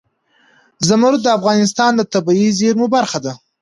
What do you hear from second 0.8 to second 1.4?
زمرد د